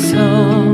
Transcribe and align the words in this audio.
soul. 0.00 0.69